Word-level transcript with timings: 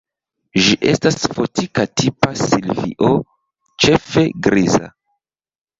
Ĝi 0.67 0.71
estas 0.91 1.17
fortika 1.35 1.85
tipa 2.01 2.31
silvio, 2.41 3.13
ĉefe 3.87 4.29
griza. 4.49 4.93